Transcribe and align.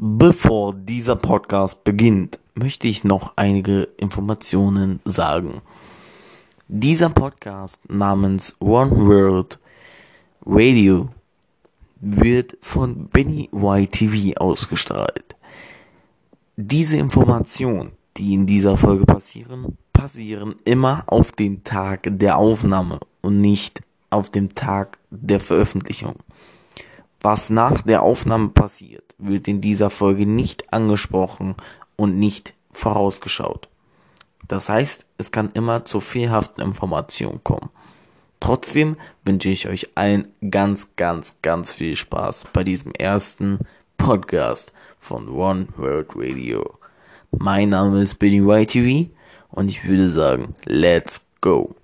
Bevor 0.00 0.74
dieser 0.74 1.16
Podcast 1.16 1.82
beginnt, 1.82 2.38
möchte 2.54 2.86
ich 2.86 3.02
noch 3.02 3.32
einige 3.34 3.88
Informationen 3.96 5.00
sagen. 5.04 5.60
Dieser 6.68 7.10
Podcast 7.10 7.80
namens 7.90 8.54
One 8.60 8.92
World 8.92 9.58
Radio 10.46 11.08
wird 12.00 12.56
von 12.60 13.08
Benny 13.08 13.50
YTV 13.52 14.36
ausgestrahlt. 14.36 15.34
Diese 16.54 16.96
Informationen, 16.96 17.90
die 18.16 18.34
in 18.34 18.46
dieser 18.46 18.76
Folge 18.76 19.04
passieren, 19.04 19.78
passieren 19.92 20.54
immer 20.64 21.02
auf 21.08 21.32
den 21.32 21.64
Tag 21.64 22.02
der 22.04 22.38
Aufnahme 22.38 23.00
und 23.20 23.40
nicht 23.40 23.82
auf 24.10 24.30
dem 24.30 24.54
Tag 24.54 24.98
der 25.10 25.40
Veröffentlichung. 25.40 26.14
Was 27.20 27.50
nach 27.50 27.82
der 27.82 28.02
Aufnahme 28.02 28.50
passiert, 28.50 29.14
wird 29.18 29.48
in 29.48 29.60
dieser 29.60 29.90
Folge 29.90 30.24
nicht 30.24 30.72
angesprochen 30.72 31.56
und 31.96 32.16
nicht 32.18 32.54
vorausgeschaut. 32.70 33.68
Das 34.46 34.68
heißt, 34.68 35.04
es 35.18 35.32
kann 35.32 35.50
immer 35.54 35.84
zu 35.84 36.00
fehlhaften 36.00 36.62
Informationen 36.62 37.42
kommen. 37.42 37.70
Trotzdem 38.40 38.96
wünsche 39.24 39.48
ich 39.48 39.68
euch 39.68 39.88
allen 39.96 40.28
ganz, 40.48 40.90
ganz, 40.94 41.34
ganz 41.42 41.72
viel 41.72 41.96
Spaß 41.96 42.46
bei 42.52 42.62
diesem 42.62 42.92
ersten 42.92 43.58
Podcast 43.96 44.72
von 45.00 45.28
One 45.28 45.66
World 45.76 46.10
Radio. 46.14 46.78
Mein 47.32 47.70
Name 47.70 48.00
ist 48.00 48.14
Billy 48.20 48.38
YTV 48.38 49.10
und 49.50 49.68
ich 49.68 49.84
würde 49.84 50.08
sagen, 50.08 50.54
let's 50.64 51.26
go. 51.40 51.74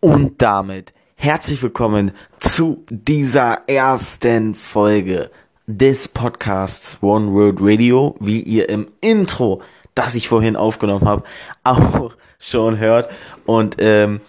Und 0.00 0.40
damit 0.40 0.94
herzlich 1.20 1.60
willkommen 1.64 2.12
zu 2.38 2.84
dieser 2.88 3.62
ersten 3.66 4.54
Folge 4.54 5.32
des 5.66 6.06
Podcasts 6.06 7.02
One 7.02 7.32
World 7.32 7.58
Radio, 7.60 8.14
wie 8.20 8.40
ihr 8.40 8.68
im 8.68 8.86
Intro, 9.00 9.60
das 9.96 10.14
ich 10.14 10.28
vorhin 10.28 10.54
aufgenommen 10.54 11.08
habe, 11.08 11.24
auch 11.64 12.14
schon 12.38 12.78
hört. 12.78 13.10
Und 13.46 13.76
ähm, 13.80 14.20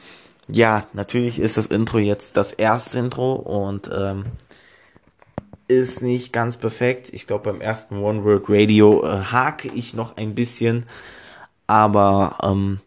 ja, 0.48 0.88
natürlich 0.94 1.40
ist 1.40 1.58
das 1.58 1.68
Intro 1.68 2.00
jetzt 2.00 2.36
das 2.38 2.54
erste 2.54 2.98
Intro 2.98 3.34
und 3.34 3.88
ähm, 3.96 4.26
ist 5.68 6.02
nicht 6.02 6.34
ganz 6.34 6.58
perfekt. 6.58 7.14
Ich 7.14 7.28
glaube, 7.28 7.52
beim 7.52 7.62
ersten 7.62 7.98
One 7.98 8.24
World 8.24 8.46
Radio 8.50 9.06
äh, 9.06 9.26
hake 9.26 9.68
ich 9.76 9.94
noch 9.94 10.18
ein 10.18 10.34
bisschen, 10.34 10.88
aber 11.68 12.40
ähm, 12.42 12.80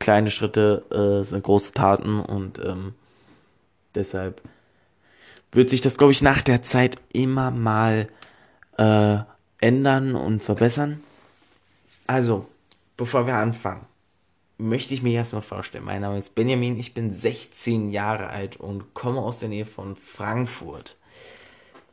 kleine 0.00 0.32
Schritte 0.32 0.84
äh, 0.90 1.24
sind 1.24 1.44
große 1.44 1.72
Taten 1.72 2.18
und 2.18 2.58
ähm, 2.58 2.94
deshalb 3.94 4.42
wird 5.52 5.70
sich 5.70 5.80
das, 5.80 5.96
glaube 5.96 6.12
ich, 6.12 6.22
nach 6.22 6.42
der 6.42 6.62
Zeit 6.62 6.96
immer 7.12 7.50
mal 7.50 8.08
äh, 8.78 9.18
ändern 9.60 10.16
und 10.16 10.42
verbessern. 10.42 11.00
Also, 12.06 12.48
bevor 12.96 13.26
wir 13.26 13.34
anfangen, 13.34 13.84
möchte 14.58 14.94
ich 14.94 15.02
mich 15.02 15.14
erstmal 15.14 15.42
vorstellen. 15.42 15.84
Mein 15.84 16.02
Name 16.02 16.18
ist 16.18 16.34
Benjamin, 16.34 16.78
ich 16.78 16.94
bin 16.94 17.14
16 17.14 17.90
Jahre 17.90 18.28
alt 18.28 18.56
und 18.56 18.94
komme 18.94 19.20
aus 19.20 19.38
der 19.38 19.48
Nähe 19.48 19.66
von 19.66 19.96
Frankfurt. 19.96 20.96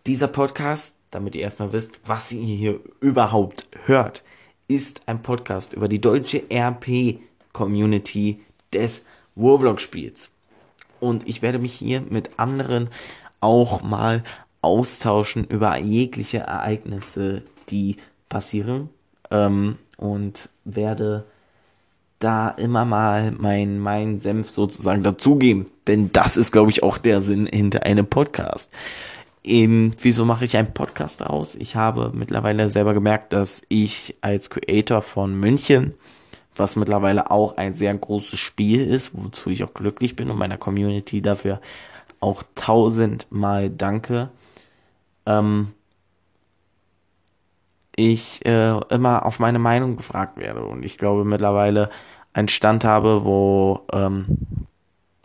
Dieser 0.05 0.27
Podcast, 0.27 0.95
damit 1.11 1.35
ihr 1.35 1.41
erstmal 1.41 1.73
wisst, 1.73 1.99
was 2.05 2.31
ihr 2.31 2.41
hier 2.41 2.79
überhaupt 2.99 3.69
hört, 3.85 4.23
ist 4.67 5.01
ein 5.05 5.21
Podcast 5.21 5.73
über 5.73 5.87
die 5.87 6.01
deutsche 6.01 6.43
RP 6.51 7.19
Community 7.57 8.39
des 8.71 9.01
Roblox-Spiels. 9.35 10.29
Und 10.99 11.27
ich 11.27 11.41
werde 11.41 11.57
mich 11.57 11.73
hier 11.73 12.01
mit 12.01 12.39
anderen 12.39 12.89
auch 13.39 13.81
mal 13.81 14.23
austauschen 14.61 15.45
über 15.45 15.77
jegliche 15.77 16.39
Ereignisse, 16.39 17.41
die 17.69 17.97
passieren. 18.29 18.89
Ähm, 19.31 19.77
und 19.97 20.49
werde 20.63 21.25
da 22.19 22.49
immer 22.49 22.85
mal 22.85 23.31
mein, 23.31 23.79
mein 23.79 24.21
Senf 24.21 24.49
sozusagen 24.49 25.03
dazugeben. 25.03 25.65
Denn 25.87 26.11
das 26.11 26.37
ist, 26.37 26.51
glaube 26.51 26.71
ich, 26.71 26.83
auch 26.83 26.97
der 26.97 27.21
Sinn 27.21 27.47
hinter 27.47 27.83
einem 27.83 28.05
Podcast. 28.05 28.71
Eben, 29.43 29.95
wieso 30.01 30.25
mache 30.25 30.45
ich 30.45 30.57
einen 30.57 30.73
Podcast 30.73 31.23
aus? 31.23 31.55
Ich 31.55 31.75
habe 31.75 32.11
mittlerweile 32.13 32.69
selber 32.69 32.93
gemerkt, 32.93 33.33
dass 33.33 33.61
ich 33.69 34.15
als 34.21 34.49
Creator 34.49 35.01
von 35.01 35.39
München 35.39 35.93
was 36.59 36.75
mittlerweile 36.75 37.31
auch 37.31 37.57
ein 37.57 37.73
sehr 37.73 37.93
großes 37.93 38.39
Spiel 38.39 38.85
ist, 38.85 39.11
wozu 39.13 39.49
ich 39.49 39.63
auch 39.63 39.73
glücklich 39.73 40.15
bin 40.15 40.29
und 40.29 40.37
meiner 40.37 40.57
Community 40.57 41.21
dafür 41.21 41.61
auch 42.19 42.43
tausendmal 42.55 43.69
danke. 43.69 44.29
Ähm, 45.25 45.73
ich 47.95 48.45
äh, 48.45 48.79
immer 48.89 49.25
auf 49.25 49.39
meine 49.39 49.59
Meinung 49.59 49.95
gefragt 49.97 50.37
werde 50.37 50.63
und 50.63 50.83
ich 50.83 50.97
glaube 50.97 51.25
mittlerweile 51.25 51.89
einen 52.33 52.47
Stand 52.47 52.85
habe, 52.85 53.25
wo 53.25 53.81
ähm, 53.91 54.25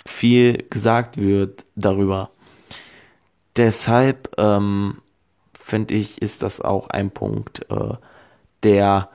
viel 0.06 0.64
gesagt 0.70 1.18
wird 1.18 1.64
darüber. 1.76 2.30
Deshalb 3.56 4.34
ähm, 4.38 4.98
finde 5.52 5.94
ich, 5.94 6.22
ist 6.22 6.42
das 6.42 6.60
auch 6.60 6.88
ein 6.88 7.10
Punkt, 7.10 7.70
äh, 7.70 7.94
der 8.62 9.10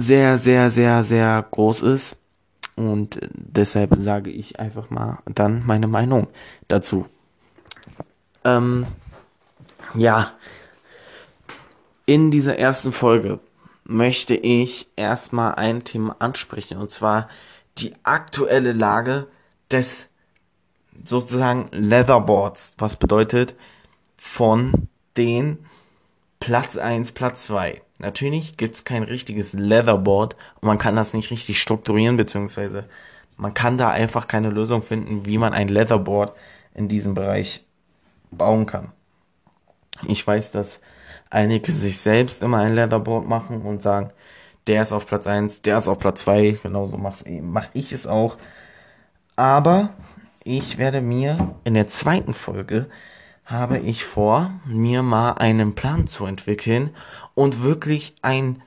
sehr, 0.00 0.38
sehr, 0.38 0.70
sehr, 0.70 1.04
sehr 1.04 1.46
groß 1.50 1.82
ist. 1.82 2.16
Und 2.76 3.20
deshalb 3.32 3.94
sage 3.98 4.30
ich 4.30 4.58
einfach 4.58 4.90
mal 4.90 5.18
dann 5.26 5.64
meine 5.66 5.86
Meinung 5.86 6.28
dazu. 6.68 7.06
Ähm, 8.44 8.86
ja, 9.94 10.32
in 12.06 12.30
dieser 12.30 12.58
ersten 12.58 12.92
Folge 12.92 13.38
möchte 13.84 14.34
ich 14.34 14.88
erstmal 14.96 15.56
ein 15.56 15.84
Thema 15.84 16.16
ansprechen, 16.20 16.78
und 16.78 16.90
zwar 16.90 17.28
die 17.78 17.94
aktuelle 18.02 18.72
Lage 18.72 19.26
des 19.70 20.08
sozusagen 21.04 21.68
Leatherboards, 21.72 22.74
was 22.78 22.96
bedeutet 22.96 23.54
von 24.16 24.88
den 25.16 25.58
Platz 26.40 26.76
1, 26.76 27.12
Platz 27.12 27.44
2. 27.46 27.82
Natürlich 27.98 28.56
gibt's 28.56 28.84
kein 28.84 29.02
richtiges 29.02 29.52
Leatherboard 29.52 30.34
und 30.60 30.66
man 30.66 30.78
kann 30.78 30.96
das 30.96 31.12
nicht 31.12 31.30
richtig 31.30 31.60
strukturieren, 31.60 32.16
beziehungsweise 32.16 32.86
man 33.36 33.54
kann 33.54 33.78
da 33.78 33.90
einfach 33.90 34.26
keine 34.26 34.48
Lösung 34.48 34.82
finden, 34.82 35.26
wie 35.26 35.38
man 35.38 35.52
ein 35.52 35.68
Leatherboard 35.68 36.34
in 36.74 36.88
diesem 36.88 37.14
Bereich 37.14 37.64
bauen 38.30 38.64
kann. 38.66 38.92
Ich 40.08 40.26
weiß, 40.26 40.50
dass 40.52 40.80
einige 41.28 41.70
sich 41.70 41.98
selbst 41.98 42.42
immer 42.42 42.58
ein 42.58 42.74
Leatherboard 42.74 43.28
machen 43.28 43.62
und 43.62 43.82
sagen, 43.82 44.10
der 44.66 44.82
ist 44.82 44.92
auf 44.92 45.06
Platz 45.06 45.26
1, 45.26 45.62
der 45.62 45.78
ist 45.78 45.88
auf 45.88 45.98
Platz 45.98 46.22
2, 46.22 46.58
genauso 46.62 46.96
mach 46.96 47.22
ich 47.74 47.92
es 47.92 48.06
auch. 48.06 48.38
Aber 49.36 49.90
ich 50.42 50.78
werde 50.78 51.00
mir 51.00 51.54
in 51.64 51.74
der 51.74 51.88
zweiten 51.88 52.32
Folge 52.34 52.86
habe 53.50 53.78
ich 53.78 54.04
vor, 54.04 54.52
mir 54.64 55.02
mal 55.02 55.32
einen 55.32 55.74
Plan 55.74 56.06
zu 56.06 56.24
entwickeln 56.24 56.94
und 57.34 57.62
wirklich 57.62 58.14
ein 58.22 58.62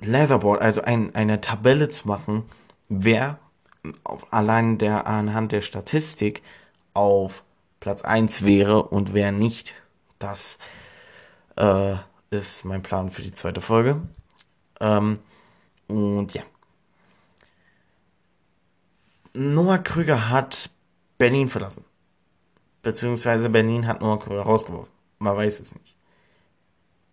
Leatherboard, 0.00 0.62
also 0.62 0.80
ein, 0.80 1.14
eine 1.14 1.42
Tabelle 1.42 1.90
zu 1.90 2.08
machen, 2.08 2.44
wer 2.88 3.38
allein 4.30 4.78
der, 4.78 5.06
anhand 5.06 5.52
der 5.52 5.60
Statistik 5.60 6.42
auf 6.94 7.44
Platz 7.80 8.02
1 8.02 8.44
wäre 8.44 8.82
und 8.84 9.12
wer 9.12 9.30
nicht. 9.30 9.74
Das 10.18 10.58
äh, 11.56 11.96
ist 12.30 12.64
mein 12.64 12.82
Plan 12.82 13.10
für 13.10 13.22
die 13.22 13.32
zweite 13.32 13.60
Folge. 13.60 14.00
Ähm, 14.80 15.18
und 15.86 16.32
ja. 16.32 16.42
Noah 19.34 19.78
Krüger 19.78 20.30
hat 20.30 20.70
Berlin 21.18 21.48
verlassen. 21.48 21.84
Beziehungsweise 22.82 23.48
Berlin 23.50 23.86
hat 23.86 24.00
Krüger 24.00 24.42
rausgeworfen. 24.42 24.92
Man 25.18 25.36
weiß 25.36 25.60
es 25.60 25.74
nicht. 25.74 25.96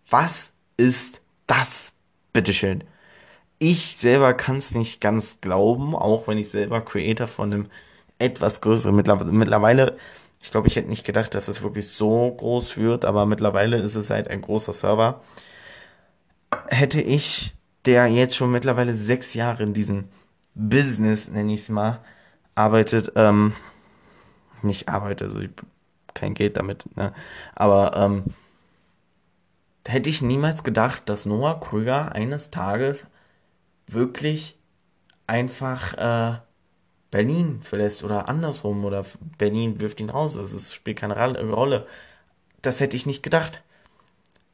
Was 0.08 0.52
ist 0.76 1.20
das? 1.46 1.92
Bitteschön. 2.32 2.84
Ich 3.58 3.96
selber 3.96 4.34
kann 4.34 4.56
es 4.56 4.74
nicht 4.74 5.00
ganz 5.00 5.38
glauben, 5.40 5.94
auch 5.94 6.28
wenn 6.28 6.38
ich 6.38 6.50
selber 6.50 6.82
Creator 6.82 7.26
von 7.26 7.52
einem 7.52 7.66
etwas 8.18 8.60
größeren 8.60 8.94
mittlerweile, 8.94 9.96
ich 10.42 10.50
glaube, 10.50 10.68
ich 10.68 10.76
hätte 10.76 10.88
nicht 10.88 11.04
gedacht, 11.04 11.34
dass 11.34 11.48
es 11.48 11.62
wirklich 11.62 11.88
so 11.88 12.30
groß 12.30 12.76
wird, 12.76 13.04
aber 13.04 13.26
mittlerweile 13.26 13.78
ist 13.78 13.94
es 13.94 14.10
halt 14.10 14.28
ein 14.28 14.42
großer 14.42 14.72
Server. 14.72 15.20
Hätte 16.68 17.00
ich, 17.00 17.54
der 17.84 18.06
jetzt 18.06 18.36
schon 18.36 18.52
mittlerweile 18.52 18.94
sechs 18.94 19.34
Jahre 19.34 19.62
in 19.62 19.72
diesem 19.72 20.04
Business, 20.54 21.28
nenne 21.28 21.54
ich 21.54 21.60
es 21.62 21.68
mal, 21.68 22.00
arbeitet, 22.54 23.12
ähm, 23.16 23.54
nicht 24.66 24.88
arbeite, 24.88 25.24
also 25.24 25.40
kein 26.14 26.34
Geld 26.34 26.56
damit, 26.56 26.96
ne? 26.96 27.12
Aber 27.54 27.96
ähm, 27.96 28.24
hätte 29.86 30.10
ich 30.10 30.22
niemals 30.22 30.64
gedacht, 30.64 31.02
dass 31.06 31.26
Noah 31.26 31.60
Krüger 31.60 32.12
eines 32.12 32.50
Tages 32.50 33.06
wirklich 33.86 34.58
einfach 35.26 35.94
äh, 35.94 36.38
Berlin 37.10 37.60
verlässt 37.62 38.04
oder 38.04 38.28
andersrum 38.28 38.84
oder 38.84 39.04
Berlin 39.38 39.80
wirft 39.80 40.00
ihn 40.00 40.10
raus. 40.10 40.34
Das 40.34 40.74
spielt 40.74 40.98
keine 40.98 41.14
Rolle. 41.52 41.86
das 42.62 42.80
hätte 42.80 42.96
ich 42.96 43.06
nicht 43.06 43.22
gedacht. 43.22 43.62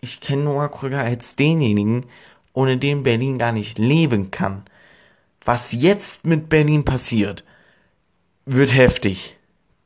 Ich 0.00 0.20
kenne 0.20 0.44
Noah 0.44 0.70
Krüger 0.70 1.00
als 1.00 1.36
denjenigen, 1.36 2.06
ohne 2.52 2.76
den 2.76 3.02
Berlin 3.02 3.38
gar 3.38 3.52
nicht 3.52 3.78
leben 3.78 4.30
kann. 4.30 4.64
Was 5.44 5.72
jetzt 5.72 6.26
mit 6.26 6.48
Berlin 6.48 6.84
passiert, 6.84 7.44
wird 8.44 8.74
heftig. 8.74 9.38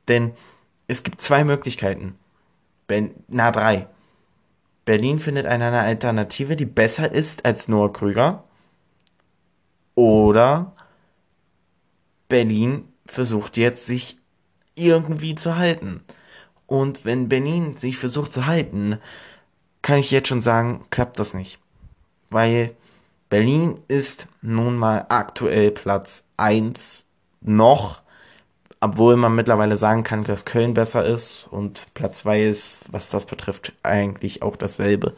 Denn 0.09 0.33
es 0.87 1.03
gibt 1.03 1.21
zwei 1.21 1.45
Möglichkeiten. 1.45 2.19
Ben, 2.87 3.15
na, 3.29 3.51
drei. 3.51 3.89
Berlin 4.85 5.19
findet 5.19 5.47
eine 5.47 5.81
Alternative, 5.81 6.55
die 6.55 6.65
besser 6.65 7.11
ist 7.11 7.45
als 7.45 7.67
Noah 7.67 7.93
Krüger. 7.93 8.45
Oder 9.97 10.77
Berlin 12.29 12.93
versucht 13.07 13.57
jetzt, 13.57 13.87
sich 13.87 14.19
irgendwie 14.77 15.35
zu 15.35 15.57
halten. 15.57 16.03
Und 16.67 17.05
wenn 17.05 17.29
Berlin 17.29 17.77
sich 17.77 17.97
versucht 17.97 18.33
zu 18.33 18.47
halten, 18.47 18.99
kann 19.83 19.99
ich 19.99 20.11
jetzt 20.11 20.29
schon 20.29 20.43
sagen, 20.43 20.85
klappt 20.91 21.19
das 21.19 21.35
nicht. 21.35 21.61
Weil 22.31 22.75
Berlin 23.29 23.81
ist 23.89 24.27
nun 24.43 24.77
mal 24.77 25.07
aktuell 25.09 25.71
Platz 25.71 26.23
1 26.37 27.05
noch, 27.41 28.03
obwohl 28.87 29.17
man 29.17 29.35
mittlerweile 29.35 29.77
sagen 29.77 30.05
kann, 30.05 30.25
dass 30.25 30.45
Köln 30.45 30.75
besser 30.75 31.05
ist 31.05 31.49
und 31.51 31.87
Platz 31.95 32.21
2 32.21 32.45
ist, 32.45 32.79
was 32.91 33.11
das 33.11 33.27
betrifft, 33.27 33.73
eigentlich 33.83 34.43
auch 34.43 34.57
dasselbe. 34.57 35.15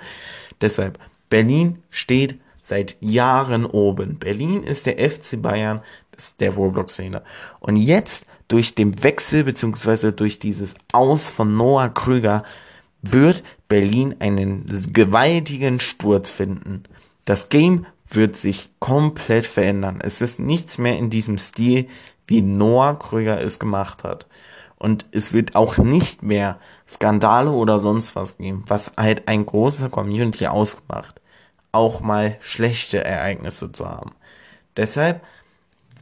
Deshalb, 0.61 0.99
Berlin 1.29 1.82
steht 1.91 2.41
seit 2.61 2.97
Jahren 3.00 3.67
oben. 3.67 4.19
Berlin 4.19 4.62
ist 4.62 4.87
der 4.87 4.99
FC 4.99 5.41
Bayern 5.41 5.82
der 6.41 6.53
Roblox-Szene. 6.53 7.23
Und 7.61 7.76
jetzt 7.76 8.26
durch 8.49 8.75
den 8.75 9.03
Wechsel 9.03 9.44
beziehungsweise 9.44 10.12
durch 10.12 10.38
dieses 10.38 10.75
Aus 10.93 11.29
von 11.29 11.56
Noah 11.56 11.91
Krüger 11.91 12.43
wird 13.03 13.44
Berlin 13.69 14.17
einen 14.19 14.64
gewaltigen 14.93 15.79
Sturz 15.79 16.31
finden. 16.31 16.85
Das 17.25 17.50
Game 17.50 17.87
wird 18.11 18.37
sich 18.37 18.71
komplett 18.79 19.47
verändern. 19.47 20.00
Es 20.03 20.23
ist 20.23 20.41
nichts 20.41 20.79
mehr 20.79 20.99
in 20.99 21.11
diesem 21.11 21.38
Stil, 21.38 21.87
wie 22.29 22.43
Noah 22.43 22.99
Krüger 22.99 23.43
es 23.43 23.59
gemacht 23.59 24.05
hat. 24.05 24.27
Und 24.77 25.07
es 25.11 25.33
wird 25.33 25.57
auch 25.57 25.77
nicht 25.77 26.23
mehr 26.23 26.61
Skandale 26.87 27.51
oder 27.51 27.81
sonst 27.81 28.15
was 28.15 28.37
geben, 28.37 28.63
was 28.69 28.93
halt 28.97 29.27
ein 29.27 29.45
großer 29.45 29.89
Community 29.89 30.47
ausmacht, 30.47 31.21
auch 31.73 32.01
mal 32.01 32.37
schlechte 32.41 33.03
Ereignisse 33.03 33.73
zu 33.73 33.89
haben. 33.89 34.13
Deshalb 34.77 35.23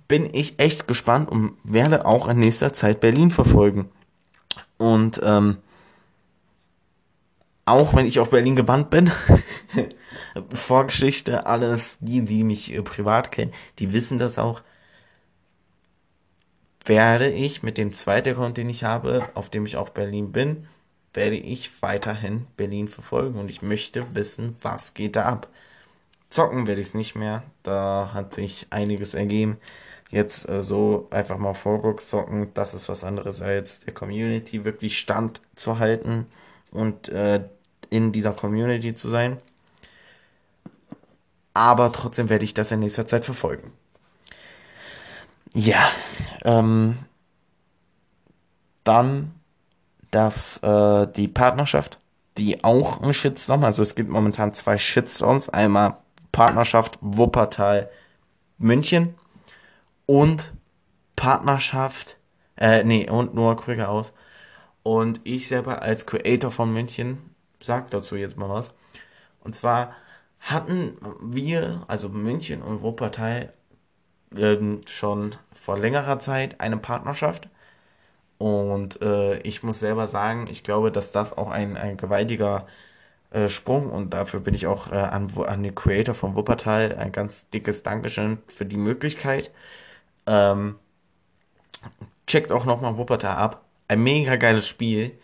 bin 0.08 0.28
ich 0.32 0.58
echt 0.58 0.86
gespannt 0.86 1.30
und 1.30 1.56
werde 1.64 2.04
auch 2.04 2.28
in 2.28 2.38
nächster 2.38 2.72
Zeit 2.74 3.00
Berlin 3.00 3.30
verfolgen. 3.30 3.88
Und 4.76 5.20
ähm, 5.24 5.56
auch 7.64 7.94
wenn 7.94 8.06
ich 8.06 8.20
auf 8.20 8.30
Berlin 8.30 8.56
gebannt 8.56 8.90
bin, 8.90 9.10
Vorgeschichte, 10.52 11.46
alles, 11.46 11.96
die, 12.00 12.24
die 12.24 12.44
mich 12.44 12.72
äh, 12.72 12.82
privat 12.82 13.32
kennen, 13.32 13.52
die 13.78 13.92
wissen 13.92 14.18
das 14.18 14.38
auch, 14.38 14.62
werde 16.86 17.30
ich 17.30 17.62
mit 17.62 17.78
dem 17.78 17.94
zweiten 17.94 18.30
Account, 18.30 18.56
den 18.56 18.68
ich 18.70 18.84
habe, 18.84 19.28
auf 19.34 19.50
dem 19.50 19.66
ich 19.66 19.76
auch 19.76 19.90
Berlin 19.90 20.32
bin, 20.32 20.66
werde 21.14 21.36
ich 21.36 21.82
weiterhin 21.82 22.46
Berlin 22.56 22.88
verfolgen 22.88 23.38
und 23.38 23.50
ich 23.50 23.62
möchte 23.62 24.14
wissen, 24.14 24.56
was 24.62 24.94
geht 24.94 25.16
da 25.16 25.24
ab. 25.24 25.48
Zocken 26.30 26.66
werde 26.66 26.80
ich 26.80 26.88
es 26.88 26.94
nicht 26.94 27.14
mehr, 27.14 27.42
da 27.62 28.10
hat 28.12 28.34
sich 28.34 28.66
einiges 28.70 29.14
ergeben 29.14 29.58
jetzt 30.10 30.48
äh, 30.48 30.62
so 30.62 31.08
einfach 31.10 31.38
mal 31.38 31.54
Vorbox 31.54 32.08
zocken, 32.08 32.52
das 32.54 32.74
ist 32.74 32.88
was 32.88 33.04
anderes 33.04 33.42
als 33.42 33.80
der 33.80 33.94
Community 33.94 34.64
wirklich 34.64 34.98
Stand 34.98 35.40
zu 35.54 35.78
halten 35.78 36.26
und 36.70 37.08
äh, 37.08 37.44
in 37.90 38.12
dieser 38.12 38.32
Community 38.32 38.94
zu 38.94 39.08
sein. 39.08 39.38
Aber 41.54 41.92
trotzdem 41.92 42.28
werde 42.28 42.44
ich 42.44 42.54
das 42.54 42.70
in 42.70 42.80
nächster 42.80 43.06
Zeit 43.06 43.24
verfolgen. 43.24 43.72
Ja, 45.56 45.90
ähm, 46.44 46.98
dann 48.84 49.32
dass 50.10 50.58
äh, 50.58 51.06
die 51.16 51.28
Partnerschaft, 51.28 51.98
die 52.36 52.62
auch 52.62 53.00
ein 53.00 53.14
Shitstorm, 53.14 53.64
also 53.64 53.82
es 53.82 53.94
gibt 53.94 54.10
momentan 54.10 54.52
zwei 54.52 54.76
Shitstorms, 54.76 55.48
einmal 55.48 55.96
Partnerschaft 56.30 56.98
Wuppertal 57.00 57.88
München 58.58 59.14
und 60.04 60.52
Partnerschaft, 61.16 62.18
äh, 62.58 62.84
nee, 62.84 63.08
und 63.08 63.34
Noah 63.34 63.56
Krüger 63.56 63.88
aus. 63.88 64.12
Und 64.82 65.22
ich 65.24 65.48
selber 65.48 65.80
als 65.80 66.04
Creator 66.04 66.50
von 66.50 66.70
München 66.70 67.18
sag 67.62 67.90
dazu 67.90 68.14
jetzt 68.16 68.36
mal 68.36 68.50
was. 68.50 68.74
Und 69.40 69.54
zwar 69.54 69.92
hatten 70.38 70.98
wir, 71.22 71.82
also 71.88 72.10
München 72.10 72.60
und 72.60 72.82
Wuppertal, 72.82 73.54
ähm, 74.38 74.80
schon 74.86 75.34
vor 75.52 75.78
längerer 75.78 76.18
Zeit 76.18 76.60
eine 76.60 76.76
Partnerschaft. 76.76 77.48
Und 78.38 79.00
äh, 79.02 79.38
ich 79.40 79.62
muss 79.62 79.80
selber 79.80 80.08
sagen, 80.08 80.46
ich 80.50 80.62
glaube, 80.62 80.92
dass 80.92 81.12
das 81.12 81.36
auch 81.36 81.50
ein, 81.50 81.76
ein 81.76 81.96
gewaltiger 81.96 82.66
äh, 83.30 83.48
Sprung 83.48 83.90
und 83.90 84.14
dafür 84.14 84.40
bin 84.40 84.54
ich 84.54 84.66
auch 84.66 84.92
äh, 84.92 84.96
an, 84.96 85.30
an 85.46 85.62
den 85.62 85.74
Creator 85.74 86.14
von 86.14 86.34
Wuppertal 86.36 86.94
ein 86.96 87.12
ganz 87.12 87.48
dickes 87.50 87.82
Dankeschön 87.82 88.38
für 88.46 88.66
die 88.66 88.76
Möglichkeit. 88.76 89.50
Ähm, 90.26 90.76
checkt 92.26 92.52
auch 92.52 92.64
nochmal 92.64 92.96
Wuppertal 92.98 93.36
ab. 93.36 93.64
Ein 93.88 94.02
mega 94.02 94.36
geiles 94.36 94.68
Spiel. 94.68 95.18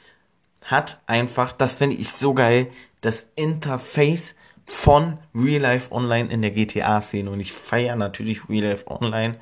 Hat 0.63 1.01
einfach, 1.07 1.53
das 1.53 1.75
finde 1.75 1.97
ich 1.97 2.13
so 2.13 2.35
geil, 2.35 2.69
das 3.01 3.27
Interface 3.35 4.35
von 4.67 5.19
Real 5.35 5.63
Life 5.63 5.93
Online 5.93 6.31
in 6.31 6.43
der 6.43 6.51
GTA-Szene. 6.51 7.31
Und 7.31 7.41
ich 7.41 7.53
feiere 7.53 7.97
natürlich 7.97 8.49
Real 8.49 8.65
Life 8.71 8.91
Online. 8.91 9.37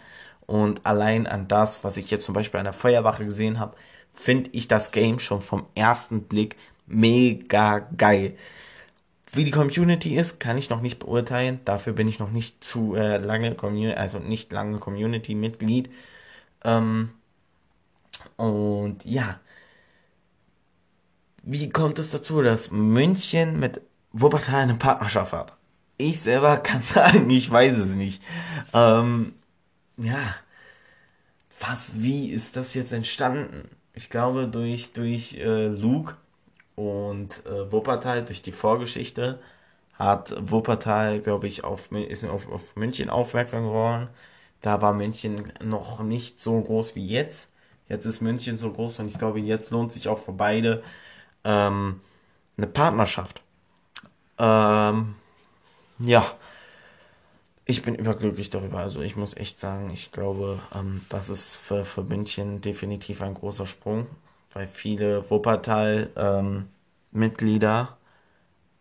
Und 0.46 0.84
allein 0.84 1.26
an 1.26 1.48
das, 1.48 1.84
was 1.84 1.96
ich 1.96 2.10
jetzt 2.10 2.24
zum 2.24 2.34
Beispiel 2.34 2.58
an 2.58 2.64
der 2.64 2.72
Feuerwache 2.72 3.24
gesehen 3.24 3.58
habe, 3.58 3.76
finde 4.14 4.50
ich 4.52 4.68
das 4.68 4.90
Game 4.90 5.18
schon 5.18 5.42
vom 5.42 5.66
ersten 5.74 6.22
Blick 6.24 6.56
mega 6.86 7.78
geil. 7.96 8.36
Wie 9.32 9.44
die 9.44 9.52
Community 9.52 10.16
ist, 10.16 10.40
kann 10.40 10.58
ich 10.58 10.70
noch 10.70 10.80
nicht 10.80 10.98
beurteilen. 10.98 11.60
Dafür 11.64 11.92
bin 11.92 12.08
ich 12.08 12.18
noch 12.18 12.32
nicht 12.32 12.64
zu 12.64 12.96
äh, 12.96 13.18
lange 13.18 13.54
Community, 13.54 13.96
also 13.96 14.18
nicht 14.18 14.50
lange 14.52 14.78
Community-Mitglied. 14.78 15.90
Ähm, 16.64 17.10
und 18.36 19.04
ja. 19.04 19.38
Wie 21.42 21.70
kommt 21.70 21.98
es 21.98 22.10
dazu, 22.10 22.42
dass 22.42 22.70
München 22.70 23.60
mit 23.60 23.80
Wuppertal 24.12 24.62
eine 24.62 24.74
Partnerschaft 24.74 25.32
hat? 25.32 25.56
Ich 25.96 26.20
selber 26.20 26.56
kann 26.62 26.82
sagen, 26.82 27.28
ich 27.30 27.50
weiß 27.50 27.76
es 27.78 27.94
nicht. 27.94 28.22
Ähm, 28.72 29.34
ja. 29.96 30.34
Was, 31.60 32.02
wie 32.02 32.30
ist 32.30 32.56
das 32.56 32.74
jetzt 32.74 32.92
entstanden? 32.92 33.68
Ich 33.92 34.08
glaube 34.08 34.48
durch, 34.48 34.92
durch 34.92 35.34
äh, 35.34 35.66
Luke 35.66 36.16
und 36.74 37.44
äh, 37.44 37.70
Wuppertal 37.70 38.24
durch 38.24 38.40
die 38.40 38.52
Vorgeschichte 38.52 39.38
hat 39.92 40.34
Wuppertal, 40.50 41.20
glaube 41.20 41.46
ich, 41.46 41.64
auf, 41.64 41.92
ist 41.92 42.24
auf, 42.24 42.50
auf 42.50 42.74
München 42.76 43.10
aufmerksam 43.10 43.64
geworden. 43.64 44.08
Da 44.62 44.80
war 44.80 44.94
München 44.94 45.52
noch 45.62 46.02
nicht 46.02 46.40
so 46.40 46.58
groß 46.58 46.94
wie 46.96 47.06
jetzt. 47.06 47.50
Jetzt 47.88 48.06
ist 48.06 48.22
München 48.22 48.56
so 48.56 48.72
groß 48.72 49.00
und 49.00 49.08
ich 49.08 49.18
glaube, 49.18 49.40
jetzt 49.40 49.70
lohnt 49.70 49.92
sich 49.92 50.08
auch 50.08 50.18
für 50.18 50.32
beide 50.32 50.82
ähm, 51.44 52.00
eine 52.56 52.66
Partnerschaft. 52.66 53.42
Ähm, 54.40 55.14
ja, 56.00 56.26
ich 57.64 57.82
bin 57.82 57.94
überglücklich 57.94 58.50
darüber. 58.50 58.78
Also 58.78 59.00
ich 59.02 59.16
muss 59.16 59.36
echt 59.36 59.60
sagen, 59.60 59.90
ich 59.90 60.12
glaube, 60.12 60.58
ähm, 60.74 61.02
das 61.08 61.30
ist 61.30 61.56
für, 61.56 61.84
für 61.84 62.02
München 62.02 62.60
definitiv 62.60 63.22
ein 63.22 63.34
großer 63.34 63.66
Sprung 63.66 64.06
weil 64.52 64.66
viele 64.66 65.28
Wuppertal-Mitglieder 65.30 67.96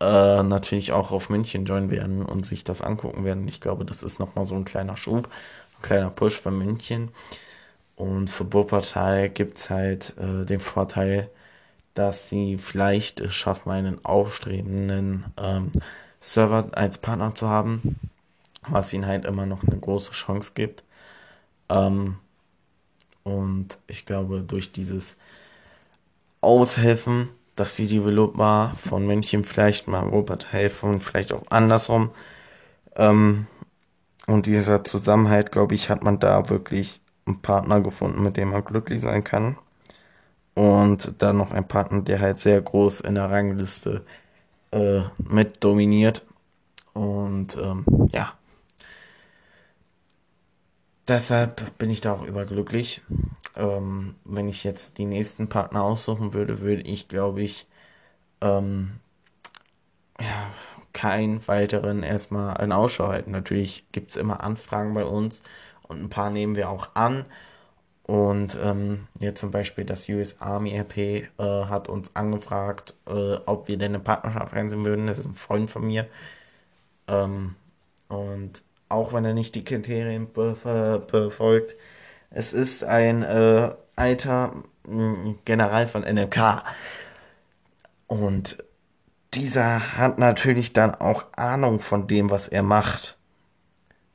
äh, 0.00 0.42
natürlich 0.42 0.92
auch 0.92 1.12
auf 1.12 1.30
München 1.30 1.64
joinen 1.64 1.90
werden 1.90 2.24
und 2.24 2.46
sich 2.46 2.64
das 2.64 2.82
angucken 2.82 3.24
werden. 3.24 3.46
Ich 3.48 3.60
glaube, 3.60 3.84
das 3.84 4.02
ist 4.02 4.18
nochmal 4.18 4.44
so 4.44 4.54
ein 4.54 4.64
kleiner 4.64 4.96
Schub, 4.96 5.28
ein 5.78 5.82
kleiner 5.82 6.10
Push 6.10 6.40
für 6.40 6.50
München. 6.50 7.10
Und 7.96 8.28
für 8.28 8.52
Wuppertal 8.52 9.28
gibt 9.30 9.58
es 9.58 9.70
halt 9.70 10.14
äh, 10.18 10.44
den 10.46 10.60
Vorteil, 10.60 11.30
dass 11.94 12.28
sie 12.28 12.58
vielleicht 12.58 13.20
es 13.20 13.34
schaffen, 13.34 13.70
einen 13.70 14.04
aufstrebenden 14.04 15.24
ähm, 15.38 15.72
Server 16.20 16.68
als 16.72 16.98
Partner 16.98 17.34
zu 17.34 17.48
haben, 17.48 17.98
was 18.68 18.92
ihnen 18.92 19.06
halt 19.06 19.24
immer 19.24 19.46
noch 19.46 19.64
eine 19.64 19.78
große 19.78 20.12
Chance 20.12 20.52
gibt. 20.54 20.84
Ähm, 21.68 22.16
und 23.22 23.78
ich 23.86 24.06
glaube, 24.06 24.40
durch 24.40 24.72
dieses 24.72 25.16
aushelfen, 26.40 27.28
dass 27.56 27.76
die 27.76 27.86
Developer 27.86 28.72
von 28.80 29.06
München 29.06 29.44
vielleicht 29.44 29.88
mal 29.88 30.08
Robert 30.08 30.52
helfen, 30.52 31.00
vielleicht 31.00 31.32
auch 31.32 31.44
andersrum. 31.50 32.10
Ähm, 32.96 33.46
und 34.26 34.46
dieser 34.46 34.84
Zusammenhalt, 34.84 35.52
glaube 35.52 35.74
ich, 35.74 35.90
hat 35.90 36.04
man 36.04 36.18
da 36.18 36.48
wirklich 36.48 37.00
einen 37.26 37.42
Partner 37.42 37.80
gefunden, 37.80 38.22
mit 38.22 38.36
dem 38.36 38.50
man 38.50 38.64
glücklich 38.64 39.00
sein 39.00 39.24
kann. 39.24 39.58
Und 40.54 41.14
dann 41.18 41.36
noch 41.38 41.52
ein 41.52 41.68
Partner, 41.68 42.02
der 42.02 42.20
halt 42.20 42.40
sehr 42.40 42.60
groß 42.60 43.00
in 43.00 43.14
der 43.14 43.30
Rangliste 43.30 44.04
äh, 44.72 45.02
mit 45.18 45.62
dominiert. 45.64 46.26
Und 46.94 47.56
ähm, 47.56 47.84
ja. 48.12 48.34
Deshalb 51.08 51.76
bin 51.78 51.90
ich 51.90 52.00
da 52.00 52.12
auch 52.12 52.22
überglücklich. 52.22 53.02
Ähm, 53.56 54.14
wenn 54.24 54.48
ich 54.48 54.64
jetzt 54.64 54.98
die 54.98 55.06
nächsten 55.06 55.48
Partner 55.48 55.82
aussuchen 55.82 56.34
würde, 56.34 56.60
würde 56.60 56.82
ich, 56.82 57.08
glaube 57.08 57.42
ich, 57.42 57.66
ähm, 58.40 59.00
ja, 60.20 60.50
keinen 60.92 61.46
weiteren 61.48 62.02
erstmal 62.02 62.62
in 62.62 62.72
Ausschau 62.72 63.08
halten. 63.08 63.30
Natürlich 63.30 63.86
gibt 63.92 64.10
es 64.10 64.16
immer 64.16 64.42
Anfragen 64.42 64.94
bei 64.94 65.04
uns 65.04 65.42
und 65.82 66.00
ein 66.02 66.10
paar 66.10 66.30
nehmen 66.30 66.56
wir 66.56 66.68
auch 66.70 66.94
an. 66.94 67.26
Und 68.10 68.58
ähm, 68.60 69.06
jetzt 69.20 69.38
zum 69.38 69.52
Beispiel 69.52 69.84
das 69.84 70.08
US 70.08 70.34
Army 70.40 70.76
RP 70.76 70.98
äh, 70.98 71.28
hat 71.38 71.88
uns 71.88 72.16
angefragt, 72.16 72.94
äh, 73.06 73.34
ob 73.46 73.68
wir 73.68 73.78
denn 73.78 73.94
eine 73.94 74.02
Partnerschaft 74.02 74.52
einsehen 74.52 74.84
würden. 74.84 75.06
Das 75.06 75.20
ist 75.20 75.26
ein 75.26 75.36
Freund 75.36 75.70
von 75.70 75.86
mir. 75.86 76.08
Ähm, 77.06 77.54
und 78.08 78.64
auch 78.88 79.12
wenn 79.12 79.24
er 79.24 79.32
nicht 79.32 79.54
die 79.54 79.62
Kriterien 79.62 80.26
befolgt, 80.32 81.76
es 82.30 82.52
ist 82.52 82.82
ein 82.82 83.22
äh, 83.22 83.72
alter 83.94 84.54
mm, 84.88 85.34
General 85.44 85.86
von 85.86 86.02
NMK. 86.02 86.64
Und 88.08 88.64
dieser 89.34 89.96
hat 89.96 90.18
natürlich 90.18 90.72
dann 90.72 90.96
auch 90.96 91.26
Ahnung 91.36 91.78
von 91.78 92.08
dem, 92.08 92.28
was 92.28 92.48
er 92.48 92.64
macht. 92.64 93.16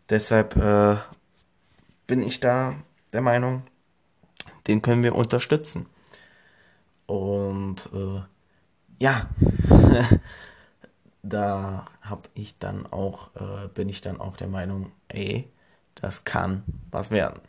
Deshalb 0.10 0.58
äh, 0.58 0.98
bin 2.08 2.24
ich 2.24 2.42
da 2.42 2.76
der 3.14 3.22
Meinung, 3.22 3.64
den 4.68 4.82
können 4.82 5.04
wir 5.04 5.16
unterstützen. 5.16 5.86
Und 7.06 7.90
äh, 7.94 8.22
ja, 9.00 9.30
da 11.24 11.86
habe 12.02 12.30
ich 12.34 12.58
dann 12.58 12.86
auch, 12.88 13.36
äh, 13.36 13.68
bin 13.74 13.90
ich 13.90 14.02
dann 14.02 14.20
auch 14.20 14.38
der 14.38 14.48
Meinung, 14.48 14.92
ey, 15.08 15.50
das 15.96 16.24
kann 16.24 16.64
was 16.92 17.12
werden. 17.12 17.42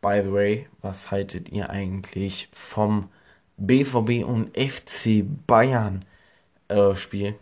By 0.00 0.20
the 0.22 0.32
way, 0.32 0.68
was 0.82 1.10
haltet 1.10 1.48
ihr 1.48 1.70
eigentlich 1.70 2.50
vom 2.52 3.08
BVB 3.56 4.24
und 4.26 4.50
FC 4.56 5.24
Bayern 5.46 6.04
äh, 6.68 6.94
Spiel? 6.94 7.36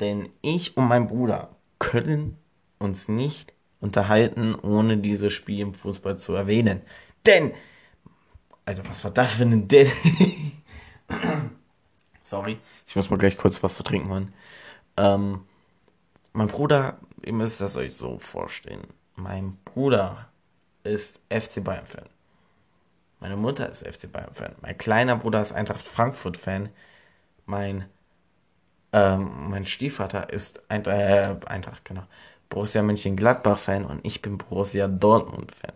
Denn 0.00 0.28
ich 0.42 0.76
und 0.76 0.88
mein 0.88 1.06
Bruder 1.06 1.50
können 1.78 2.36
uns 2.78 3.08
nicht 3.08 3.52
unterhalten, 3.80 4.54
ohne 4.54 4.98
dieses 4.98 5.32
Spiel 5.32 5.60
im 5.60 5.74
Fußball 5.74 6.18
zu 6.18 6.34
erwähnen. 6.34 6.82
Denn, 7.26 7.52
Alter, 8.64 8.82
was 8.88 9.04
war 9.04 9.10
das 9.10 9.34
für 9.34 9.44
ein 9.44 9.68
Denn? 9.68 9.90
Sorry, 12.22 12.58
ich 12.86 12.96
muss 12.96 13.10
mal 13.10 13.18
gleich 13.18 13.36
kurz 13.36 13.62
was 13.62 13.76
zu 13.76 13.82
trinken 13.82 14.08
holen. 14.08 14.34
Ähm, 14.96 15.44
mein 16.32 16.48
Bruder, 16.48 16.98
ihr 17.22 17.32
müsst 17.32 17.60
das 17.60 17.76
euch 17.76 17.94
so 17.94 18.18
vorstellen. 18.18 18.86
Mein 19.14 19.56
Bruder 19.64 20.28
ist 20.84 21.20
FC 21.30 21.62
Bayern-Fan. 21.62 22.06
Meine 23.20 23.36
Mutter 23.36 23.68
ist 23.68 23.86
FC 23.86 24.10
Bayern-Fan. 24.12 24.56
Mein 24.60 24.76
kleiner 24.76 25.16
Bruder 25.16 25.40
ist 25.40 25.52
Eintracht 25.52 25.82
Frankfurt-Fan. 25.82 26.68
Mein, 27.46 27.86
ähm, 28.92 29.48
mein 29.50 29.66
Stiefvater 29.66 30.30
ist 30.30 30.70
Eintracht, 30.70 30.96
äh, 30.96 31.36
Eintracht, 31.46 31.84
genau. 31.84 32.04
Borussia 32.48 32.82
Mönchengladbach-Fan 32.82 33.84
und 33.84 34.00
ich 34.04 34.22
bin 34.22 34.38
Borussia 34.38 34.88
Dortmund-Fan. 34.88 35.74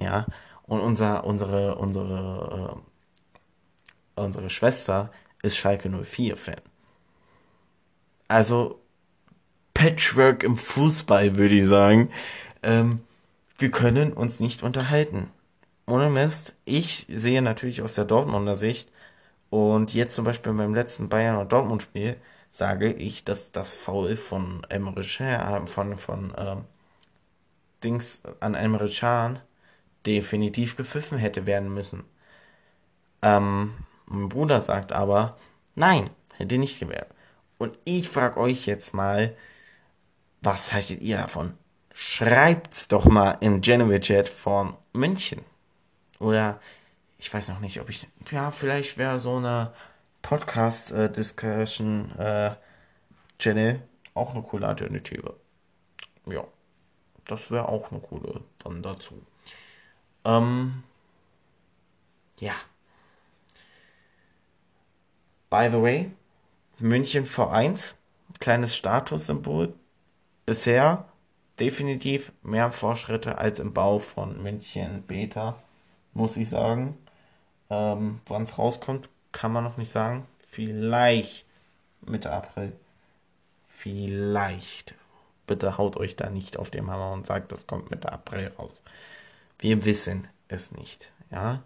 Ja. 0.00 0.26
Und 0.62 0.80
unser, 0.80 1.24
unsere, 1.24 1.76
unsere, 1.76 2.80
äh, 4.16 4.20
unsere 4.20 4.50
Schwester 4.50 5.10
ist 5.42 5.56
Schalke 5.56 5.88
04-Fan. 5.88 6.60
Also 8.28 8.80
Patchwork 9.74 10.42
im 10.44 10.56
Fußball, 10.56 11.36
würde 11.36 11.54
ich 11.54 11.66
sagen. 11.66 12.10
Ähm, 12.62 13.00
wir 13.58 13.70
können 13.70 14.12
uns 14.12 14.40
nicht 14.40 14.62
unterhalten. 14.62 15.30
Ohne 15.86 16.08
Mist. 16.08 16.54
Ich 16.64 17.06
sehe 17.10 17.42
natürlich 17.42 17.82
aus 17.82 17.94
der 17.94 18.04
Dortmunder 18.04 18.56
Sicht 18.56 18.90
und 19.50 19.92
jetzt 19.92 20.14
zum 20.14 20.24
Beispiel 20.24 20.52
beim 20.52 20.74
letzten 20.74 21.08
Bayern- 21.08 21.36
und 21.36 21.52
Dortmund-Spiel 21.52 22.16
sage 22.52 22.92
ich, 22.92 23.24
dass 23.24 23.50
das 23.50 23.74
Foul 23.74 24.16
von 24.16 24.64
Emre 24.68 25.02
Can, 25.02 25.66
von, 25.66 25.98
von 25.98 26.34
äh, 26.34 26.56
Dings 27.82 28.20
an 28.40 28.54
Emre 28.54 28.88
Can 28.88 29.40
definitiv 30.06 30.76
gepfiffen 30.76 31.18
hätte 31.18 31.46
werden 31.46 31.72
müssen. 31.72 32.04
Ähm, 33.22 33.72
mein 34.06 34.28
Bruder 34.28 34.60
sagt 34.60 34.92
aber, 34.92 35.36
nein, 35.74 36.10
hätte 36.36 36.58
nicht 36.58 36.78
gewährt. 36.78 37.10
Und 37.58 37.78
ich 37.84 38.08
frage 38.08 38.38
euch 38.38 38.66
jetzt 38.66 38.92
mal, 38.92 39.34
was 40.42 40.72
haltet 40.72 41.00
ihr 41.00 41.16
davon? 41.16 41.54
Schreibt's 41.94 42.88
doch 42.88 43.06
mal 43.06 43.38
im 43.40 43.60
Genoa-Chat 43.60 44.28
von 44.28 44.76
München. 44.92 45.42
Oder 46.18 46.60
ich 47.18 47.32
weiß 47.32 47.48
noch 47.48 47.60
nicht, 47.60 47.80
ob 47.80 47.88
ich. 47.88 48.08
Ja, 48.30 48.50
vielleicht 48.50 48.98
wäre 48.98 49.20
so 49.20 49.36
eine 49.36 49.72
Podcast-Discussion 50.22 52.18
äh, 52.18 52.54
Channel 53.38 53.82
auch 54.14 54.34
eine 54.34 54.42
coole 54.42 54.66
Alternative. 54.66 55.36
Ja, 56.26 56.44
das 57.24 57.50
wäre 57.50 57.68
auch 57.68 57.90
eine 57.90 58.00
coole 58.00 58.42
dann 58.58 58.82
dazu. 58.82 59.20
Ähm, 60.24 60.82
ja. 62.38 62.54
By 65.50 65.68
the 65.70 65.82
way, 65.82 66.10
München 66.78 67.26
V1, 67.26 67.94
kleines 68.40 68.76
Statussymbol. 68.76 69.74
Bisher 70.46 71.06
definitiv 71.60 72.32
mehr 72.42 72.72
Fortschritte 72.72 73.38
als 73.38 73.58
im 73.58 73.72
Bau 73.72 73.98
von 73.98 74.42
München 74.42 75.02
Beta, 75.02 75.62
muss 76.14 76.36
ich 76.36 76.48
sagen. 76.48 76.98
Ähm, 77.70 78.20
Wann 78.26 78.44
es 78.44 78.58
rauskommt, 78.58 79.08
kann 79.32 79.52
man 79.52 79.64
noch 79.64 79.76
nicht 79.76 79.90
sagen. 79.90 80.26
Vielleicht 80.48 81.44
Mitte 82.02 82.30
April. 82.30 82.72
Vielleicht. 83.68 84.94
Bitte 85.46 85.76
haut 85.78 85.96
euch 85.96 86.16
da 86.16 86.30
nicht 86.30 86.56
auf 86.56 86.70
den 86.70 86.88
Hammer 86.90 87.12
und 87.12 87.26
sagt, 87.26 87.52
das 87.52 87.66
kommt 87.66 87.90
Mitte 87.90 88.12
April 88.12 88.52
raus. 88.58 88.82
Wir 89.58 89.84
wissen 89.84 90.28
es 90.48 90.72
nicht. 90.72 91.10
Ja, 91.30 91.62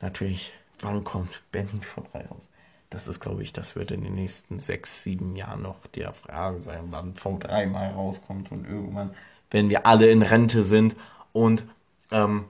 natürlich, 0.00 0.54
wann 0.80 1.04
kommt 1.04 1.40
Berlin 1.52 1.82
vor 1.82 2.04
drei 2.12 2.26
raus? 2.26 2.48
Das 2.90 3.08
ist, 3.08 3.20
glaube 3.20 3.42
ich, 3.42 3.52
das 3.52 3.74
wird 3.74 3.90
in 3.90 4.04
den 4.04 4.14
nächsten 4.14 4.60
sechs, 4.60 5.02
sieben 5.02 5.34
Jahren 5.34 5.62
noch 5.62 5.86
die 5.88 6.06
Frage 6.12 6.62
sein, 6.62 6.86
wann 6.90 7.14
V3 7.14 7.66
mal 7.66 7.90
rauskommt 7.90 8.52
und 8.52 8.64
irgendwann, 8.64 9.14
wenn 9.50 9.68
wir 9.68 9.86
alle 9.86 10.06
in 10.08 10.22
Rente 10.22 10.64
sind 10.64 10.94
und 11.32 11.64
ähm, 12.12 12.44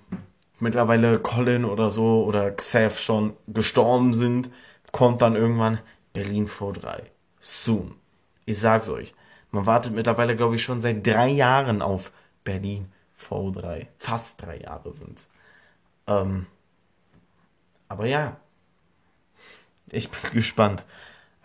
mittlerweile 0.60 1.18
Colin 1.18 1.64
oder 1.64 1.90
so 1.90 2.24
oder 2.24 2.50
Xav 2.50 2.98
schon 2.98 3.36
gestorben 3.46 4.14
sind, 4.14 4.50
kommt 4.92 5.22
dann 5.22 5.36
irgendwann 5.36 5.80
Berlin 6.12 6.48
V3. 6.48 7.02
Soon. 7.40 7.94
Ich 8.44 8.58
sag's 8.58 8.88
euch. 8.88 9.14
Man 9.50 9.66
wartet 9.66 9.92
mittlerweile, 9.92 10.36
glaube 10.36 10.56
ich, 10.56 10.62
schon 10.62 10.80
seit 10.80 11.06
drei 11.06 11.28
Jahren 11.28 11.82
auf 11.82 12.12
Berlin 12.44 12.92
V3. 13.20 13.86
Fast 13.98 14.42
drei 14.42 14.58
Jahre 14.58 14.92
sind's. 14.92 15.28
Ähm, 16.06 16.46
aber 17.88 18.06
ja, 18.06 18.36
ich 19.90 20.10
bin 20.10 20.30
gespannt. 20.32 20.84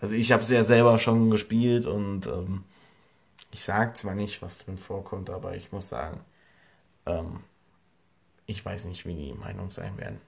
Also 0.00 0.14
ich 0.14 0.32
habe 0.32 0.42
es 0.42 0.50
ja 0.50 0.64
selber 0.64 0.98
schon 0.98 1.30
gespielt 1.30 1.86
und 1.86 2.26
ähm, 2.26 2.64
ich 3.52 3.62
sage 3.62 3.92
zwar 3.92 4.14
nicht, 4.14 4.42
was 4.42 4.64
drin 4.64 4.78
vorkommt, 4.78 5.30
aber 5.30 5.54
ich 5.54 5.70
muss 5.70 5.88
sagen, 5.88 6.20
ähm, 7.06 7.40
ich 8.46 8.64
weiß 8.64 8.86
nicht, 8.86 9.06
wie 9.06 9.14
die 9.14 9.32
Meinungen 9.32 9.70
sein 9.70 9.96
werden. 9.98 10.20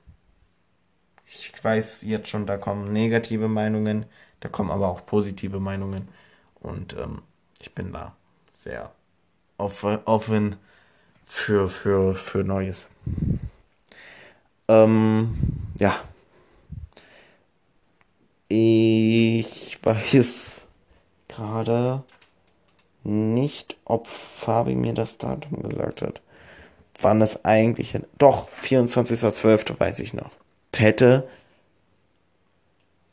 Ich 1.27 1.53
weiß 1.63 2.03
jetzt 2.03 2.29
schon, 2.29 2.47
da 2.47 2.57
kommen 2.57 2.93
negative 2.93 3.49
Meinungen, 3.49 4.07
da 4.41 4.49
kommen 4.49 4.71
aber 4.71 4.89
auch 4.89 5.07
positive 5.07 5.59
Meinungen 5.59 6.09
und 6.61 6.95
ähm, 6.95 7.23
ich 7.61 7.73
bin 7.73 7.93
da 7.93 8.15
sehr 8.59 8.93
offen 9.57 10.57
für, 11.27 11.69
für, 11.69 12.15
für 12.15 12.45
Neues. 12.45 12.89
Ähm, 14.69 15.37
ja. 15.79 15.97
Ich 18.49 19.79
weiß 19.83 20.67
gerade 21.29 22.05
nicht, 23.03 23.77
ob 23.85 24.07
Fabi 24.07 24.75
mir 24.75 24.95
das 24.95 25.19
Datum 25.19 25.63
gesagt 25.63 26.03
hat. 26.03 26.21
Wann 27.01 27.23
es 27.23 27.45
eigentlich. 27.45 27.99
Doch, 28.19 28.49
24.12. 28.51 29.79
weiß 29.79 30.01
ich 30.01 30.15
noch. 30.15 30.31
Hätte 30.75 31.29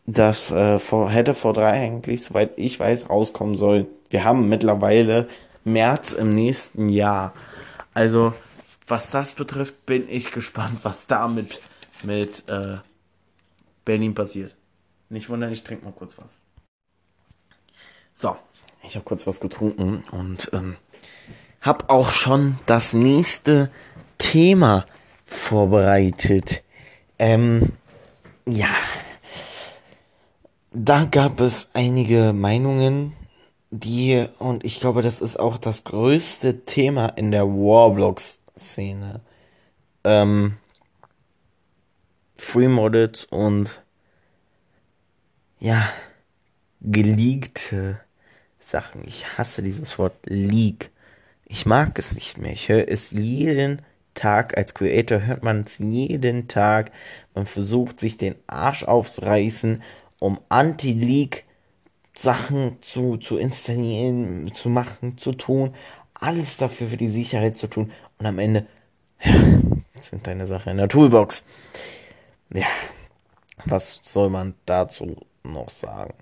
das 0.06 0.52
äh, 0.52 0.80
vor, 0.80 1.10
hätte 1.10 1.34
vor 1.34 1.54
drei 1.54 1.72
eigentlich, 1.72 2.24
soweit 2.24 2.58
ich 2.58 2.80
weiß, 2.80 3.10
rauskommen 3.10 3.58
sollen. 3.58 3.88
Wir 4.10 4.24
haben 4.24 4.50
mittlerweile 4.50 5.28
März 5.64 6.14
im 6.14 6.30
nächsten 6.30 6.90
Jahr. 6.90 7.34
Also 7.94 8.34
was 8.88 9.10
das 9.10 9.36
betrifft, 9.36 9.86
bin 9.86 10.10
ich 10.10 10.32
gespannt, 10.32 10.80
was 10.84 11.08
damit 11.08 11.62
mit 12.04 12.48
äh, 12.50 12.78
Berlin 13.86 14.14
passiert. 14.14 14.56
Nicht 15.10 15.30
wundern, 15.30 15.52
ich 15.52 15.64
trinke 15.64 15.86
mal 15.86 15.94
kurz 15.94 16.18
was. 16.18 16.40
So, 18.14 18.36
ich 18.84 18.96
habe 18.96 19.06
kurz 19.06 19.26
was 19.28 19.40
getrunken 19.40 20.04
und 20.12 20.50
ähm, 20.54 20.76
habe 21.62 21.90
auch 21.90 22.12
schon 22.12 22.58
das 22.66 22.94
nächste 22.94 23.72
Thema 24.18 24.86
vorbereitet. 25.26 26.64
Ähm, 27.20 27.74
ja, 28.48 28.70
da 30.72 31.06
gab 31.06 31.40
es 31.40 31.70
einige 31.74 32.34
Meinungen, 32.34 33.14
die, 33.70 34.26
und 34.40 34.66
ich 34.66 34.80
glaube, 34.80 35.02
das 35.02 35.22
ist 35.22 35.40
auch 35.40 35.58
das 35.58 35.84
größte 35.84 36.66
Thema 36.66 37.08
in 37.08 37.32
der 37.32 37.48
Warblocks-Szene. 37.48 39.22
Ähm, 40.04 40.58
Free 42.36 42.68
Modded 42.68 43.28
und 43.30 43.82
ja, 45.60 45.88
geleakte 46.82 48.00
Sachen. 48.60 49.08
Ich 49.08 49.38
hasse 49.38 49.62
dieses 49.62 49.98
Wort 50.00 50.16
Leak. 50.26 50.90
Ich 51.54 51.66
mag 51.66 52.00
es 52.00 52.16
nicht 52.16 52.38
mehr. 52.38 52.54
Ich 52.54 52.70
höre 52.70 52.88
es 52.88 53.12
jeden 53.12 53.82
Tag 54.14 54.58
als 54.58 54.74
Creator, 54.74 55.24
hört 55.24 55.44
man 55.44 55.62
es 55.62 55.80
jeden 55.80 56.48
Tag. 56.48 56.94
Man 57.36 57.46
versucht 57.46 58.00
sich 58.00 58.18
den 58.18 58.36
Arsch 58.48 58.86
aufzureißen, 58.86 59.84
um 60.20 60.40
Anti-Leak 60.48 61.44
Sachen 62.16 62.82
zu, 62.82 63.18
zu 63.18 63.36
installieren, 63.36 64.54
zu 64.54 64.70
machen, 64.70 65.18
zu 65.18 65.34
tun. 65.34 65.76
Alles 66.14 66.56
dafür 66.56 66.88
für 66.88 66.98
die 66.98 67.10
Sicherheit 67.10 67.58
zu 67.58 67.68
tun. 67.68 67.92
Und 68.18 68.26
am 68.26 68.40
Ende 68.40 68.66
ja, 69.22 69.34
sind 70.00 70.26
deine 70.26 70.46
Sachen 70.46 70.70
in 70.72 70.78
der 70.78 70.88
Toolbox. 70.88 71.44
Ja, 72.54 72.68
was 73.66 74.00
soll 74.04 74.30
man 74.30 74.56
dazu 74.66 75.18
noch 75.44 75.70
sagen? 75.70 76.14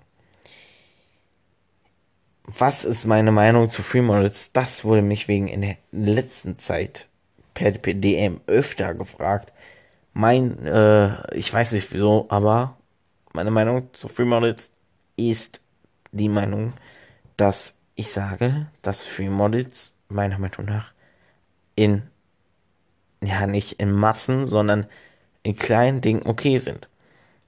Was 2.58 2.84
ist 2.84 3.06
meine 3.06 3.30
Meinung 3.30 3.70
zu 3.70 3.82
Free 3.82 4.02
Models? 4.02 4.50
Das 4.52 4.84
wurde 4.84 5.02
mich 5.02 5.28
wegen 5.28 5.46
in 5.46 5.60
der 5.60 5.76
letzten 5.92 6.58
Zeit 6.58 7.06
per 7.54 7.70
DM 7.70 8.40
öfter 8.46 8.94
gefragt. 8.94 9.52
Mein, 10.14 10.66
äh, 10.66 11.36
ich 11.36 11.52
weiß 11.52 11.72
nicht 11.72 11.92
wieso, 11.92 12.26
aber 12.28 12.76
meine 13.32 13.52
Meinung 13.52 13.92
zu 13.92 14.08
Free 14.08 14.24
Models 14.24 14.70
ist 15.16 15.60
die 16.10 16.28
Meinung, 16.28 16.72
dass 17.36 17.74
ich 17.94 18.10
sage, 18.10 18.66
dass 18.82 19.04
Free 19.04 19.28
Models 19.28 19.92
meiner 20.08 20.38
Meinung 20.38 20.64
nach 20.64 20.92
in, 21.76 22.02
ja, 23.22 23.46
nicht 23.46 23.74
in 23.74 23.92
Massen, 23.92 24.46
sondern 24.46 24.86
in 25.44 25.54
kleinen 25.54 26.00
Dingen 26.00 26.22
okay 26.24 26.58
sind. 26.58 26.88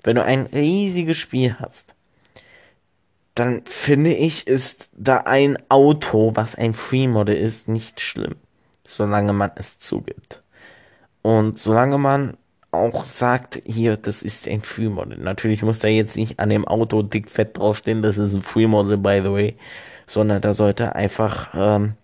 Wenn 0.04 0.16
du 0.16 0.24
ein 0.24 0.46
riesiges 0.46 1.18
Spiel 1.18 1.56
hast, 1.58 1.96
dann 3.34 3.62
finde 3.64 4.12
ich, 4.12 4.46
ist 4.46 4.90
da 4.92 5.18
ein 5.18 5.58
Auto, 5.68 6.32
was 6.34 6.54
ein 6.54 6.74
Free 6.74 7.08
Model 7.08 7.36
ist, 7.36 7.68
nicht 7.68 8.00
schlimm, 8.00 8.34
solange 8.84 9.32
man 9.32 9.50
es 9.56 9.78
zugibt. 9.78 10.42
Und 11.22 11.58
solange 11.58 11.98
man 11.98 12.36
auch 12.72 13.04
sagt, 13.04 13.62
hier, 13.64 13.96
das 13.96 14.22
ist 14.22 14.48
ein 14.48 14.62
Free 14.62 14.88
Model. 14.88 15.18
Natürlich 15.18 15.62
muss 15.62 15.78
da 15.78 15.88
jetzt 15.88 16.16
nicht 16.16 16.40
an 16.40 16.48
dem 16.48 16.66
Auto 16.66 17.02
dick 17.02 17.30
fett 17.30 17.56
draufstehen, 17.56 18.02
das 18.02 18.18
ist 18.18 18.34
ein 18.34 18.42
Free 18.42 18.66
Model, 18.66 18.96
by 18.96 19.20
the 19.22 19.30
way, 19.30 19.56
sondern 20.06 20.40
da 20.40 20.52
sollte 20.52 20.94
einfach 20.94 21.50
ähm, 21.54 21.94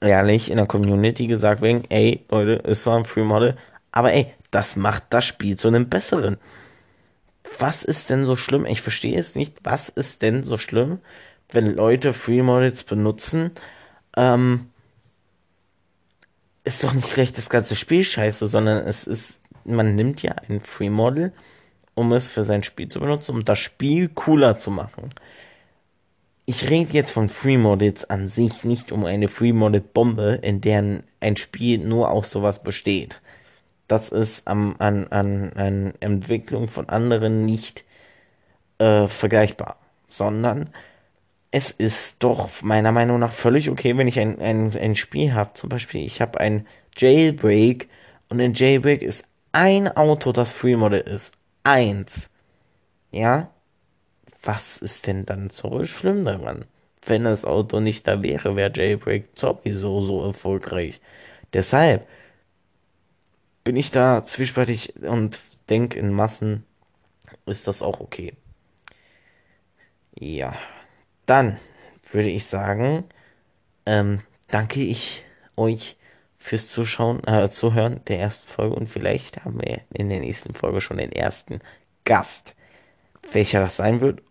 ehrlich 0.00 0.50
in 0.50 0.56
der 0.56 0.66
Community 0.66 1.26
gesagt 1.26 1.62
werden, 1.62 1.84
ey, 1.88 2.24
Leute, 2.30 2.52
ist 2.68 2.82
zwar 2.82 2.96
ein 2.96 3.04
Free 3.04 3.24
Model, 3.24 3.56
aber 3.90 4.12
ey, 4.12 4.32
das 4.50 4.76
macht 4.76 5.04
das 5.10 5.24
Spiel 5.24 5.56
zu 5.56 5.68
einem 5.68 5.88
besseren. 5.88 6.38
Was 7.58 7.82
ist 7.82 8.10
denn 8.10 8.26
so 8.26 8.36
schlimm? 8.36 8.66
Ich 8.66 8.82
verstehe 8.82 9.18
es 9.18 9.34
nicht. 9.34 9.56
Was 9.62 9.88
ist 9.88 10.22
denn 10.22 10.44
so 10.44 10.58
schlimm, 10.58 10.98
wenn 11.50 11.74
Leute 11.74 12.12
Free 12.12 12.42
Models 12.42 12.84
benutzen? 12.84 13.52
Ähm, 14.16 14.68
ist 16.64 16.84
doch 16.84 16.92
nicht 16.92 17.12
gleich 17.12 17.32
das 17.32 17.50
ganze 17.50 17.76
Spiel 17.76 18.04
scheiße, 18.04 18.46
sondern 18.46 18.86
es 18.86 19.06
ist, 19.06 19.40
man 19.64 19.94
nimmt 19.94 20.22
ja 20.22 20.34
ein 20.48 20.60
Free 20.60 20.90
Model, 20.90 21.32
um 21.94 22.12
es 22.12 22.28
für 22.28 22.44
sein 22.44 22.62
Spiel 22.62 22.88
zu 22.88 23.00
benutzen, 23.00 23.34
um 23.34 23.44
das 23.44 23.58
Spiel 23.58 24.08
cooler 24.08 24.58
zu 24.58 24.70
machen. 24.70 25.14
Ich 26.44 26.70
rede 26.70 26.92
jetzt 26.92 27.12
von 27.12 27.28
Free 27.28 27.58
Models 27.58 28.08
an 28.08 28.28
sich, 28.28 28.64
nicht 28.64 28.92
um 28.92 29.04
eine 29.04 29.28
Free 29.28 29.52
Model 29.52 29.80
Bombe, 29.80 30.40
in 30.42 30.60
der 30.60 31.02
ein 31.20 31.36
Spiel 31.36 31.78
nur 31.78 32.10
aus 32.10 32.30
sowas 32.30 32.62
besteht 32.62 33.20
das 33.92 34.08
ist 34.08 34.48
am, 34.48 34.74
an, 34.78 35.06
an, 35.08 35.52
an 35.52 35.92
Entwicklung 36.00 36.66
von 36.68 36.88
anderen 36.88 37.44
nicht 37.44 37.84
äh, 38.78 39.06
vergleichbar, 39.06 39.76
sondern 40.08 40.70
es 41.50 41.70
ist 41.70 42.22
doch 42.22 42.48
meiner 42.62 42.90
Meinung 42.90 43.18
nach 43.18 43.32
völlig 43.32 43.68
okay, 43.68 43.98
wenn 43.98 44.08
ich 44.08 44.18
ein, 44.18 44.40
ein, 44.40 44.74
ein 44.74 44.96
Spiel 44.96 45.34
habe. 45.34 45.50
Zum 45.52 45.68
Beispiel, 45.68 46.06
ich 46.06 46.22
habe 46.22 46.40
ein 46.40 46.66
Jailbreak 46.96 47.90
und 48.30 48.40
in 48.40 48.54
Jailbreak 48.54 49.02
ist 49.02 49.24
ein 49.52 49.94
Auto, 49.94 50.32
das 50.32 50.50
Free 50.50 50.76
Model 50.76 51.02
ist. 51.02 51.34
Eins. 51.62 52.30
Ja? 53.10 53.50
Was 54.42 54.78
ist 54.78 55.06
denn 55.06 55.26
dann 55.26 55.50
so 55.50 55.84
schlimm 55.84 56.24
daran? 56.24 56.64
Wenn 57.04 57.24
das 57.24 57.44
Auto 57.44 57.80
nicht 57.80 58.08
da 58.08 58.22
wäre, 58.22 58.56
wäre 58.56 58.72
Jailbreak 58.74 59.28
sowieso 59.34 60.00
so 60.00 60.24
erfolgreich. 60.24 61.02
Deshalb, 61.52 62.06
bin 63.64 63.76
ich 63.76 63.90
da 63.90 64.24
zwiespältig 64.24 64.94
und 65.02 65.38
denke, 65.68 65.98
in 65.98 66.12
Massen 66.12 66.64
ist 67.46 67.68
das 67.68 67.82
auch 67.82 68.00
okay. 68.00 68.34
Ja, 70.14 70.54
dann 71.26 71.58
würde 72.10 72.30
ich 72.30 72.44
sagen, 72.44 73.04
ähm, 73.86 74.20
danke 74.48 74.80
ich 74.80 75.24
euch 75.56 75.96
fürs 76.38 76.68
Zuschauen, 76.68 77.24
äh, 77.26 77.48
Zuhören 77.50 78.04
der 78.06 78.18
ersten 78.18 78.48
Folge 78.48 78.74
und 78.74 78.88
vielleicht 78.88 79.44
haben 79.44 79.60
wir 79.60 79.80
in 79.92 80.08
der 80.08 80.20
nächsten 80.20 80.54
Folge 80.54 80.80
schon 80.80 80.98
den 80.98 81.12
ersten 81.12 81.60
Gast. 82.04 82.54
Welcher 83.30 83.60
das 83.60 83.76
sein 83.76 84.00
wird, 84.00 84.22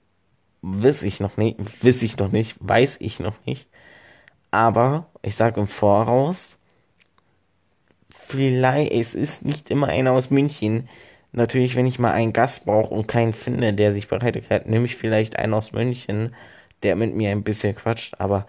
weiß 0.62 1.04
ich 1.04 1.20
noch 1.20 1.38
nicht, 1.38 1.58
weiß 1.84 2.04
ich 2.04 2.18
noch 2.18 2.32
nicht, 2.32 2.58
weiß 2.60 2.98
ich 3.00 3.20
noch 3.20 3.46
nicht. 3.46 3.70
Aber 4.52 5.10
ich 5.22 5.36
sage 5.36 5.62
im 5.62 5.68
Voraus, 5.68 6.58
vielleicht, 8.32 8.92
es 8.92 9.16
ist 9.16 9.44
nicht 9.46 9.70
immer 9.70 9.88
einer 9.88 10.12
aus 10.12 10.30
München. 10.30 10.90
Natürlich, 11.34 11.76
wenn 11.76 11.86
ich 11.86 12.00
mal 12.00 12.12
einen 12.12 12.34
Gast 12.34 12.66
brauche 12.66 12.94
und 12.94 13.08
keinen 13.08 13.34
finde, 13.34 13.74
der 13.74 13.94
sich 13.94 14.08
bereit 14.08 14.36
erklärt, 14.36 14.68
nehme 14.68 14.86
ich 14.86 14.96
vielleicht 14.96 15.38
einen 15.38 15.54
aus 15.54 15.72
München, 15.72 16.36
der 16.84 16.96
mit 16.96 17.16
mir 17.16 17.32
ein 17.32 17.44
bisschen 17.44 17.76
quatscht, 17.76 18.16
aber 18.20 18.48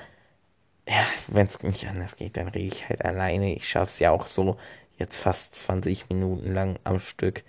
ja, 0.88 1.04
wenn 1.28 1.46
es 1.46 1.62
nicht 1.62 1.86
anders 1.88 2.16
geht, 2.16 2.36
dann 2.36 2.48
rede 2.48 2.74
ich 2.74 2.88
halt 2.88 3.04
alleine. 3.04 3.54
Ich 3.54 3.68
schaffe 3.68 3.86
es 3.86 3.98
ja 4.00 4.10
auch 4.10 4.26
so, 4.26 4.56
jetzt 4.98 5.16
fast 5.16 5.54
20 5.54 6.08
Minuten 6.08 6.52
lang 6.52 6.78
am 6.84 6.98
Stück 6.98 7.44